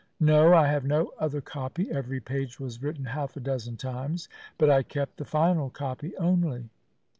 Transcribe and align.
No, 0.19 0.51
I 0.51 0.65
have 0.65 0.83
no 0.83 1.11
other 1.19 1.41
copy. 1.41 1.91
Every 1.91 2.19
page 2.19 2.59
was 2.59 2.81
written 2.81 3.05
half 3.05 3.37
a 3.37 3.39
dozen 3.39 3.77
times, 3.77 4.27
but 4.57 4.67
I 4.67 4.81
kept 4.81 5.17
the 5.17 5.25
final 5.25 5.69
copy 5.69 6.17
only." 6.17 6.71